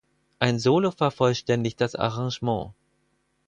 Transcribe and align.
Ein 0.39 0.57
Solo 0.57 0.89
vervollständigt 0.89 1.79
das 1.79 1.93
Arrangement. 1.93 2.73